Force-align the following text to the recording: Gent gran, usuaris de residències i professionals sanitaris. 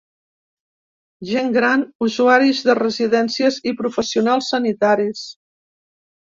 Gent 1.31 1.51
gran, 1.57 1.83
usuaris 2.07 2.61
de 2.69 2.75
residències 2.79 3.61
i 3.73 3.75
professionals 3.83 4.49
sanitaris. 4.55 5.23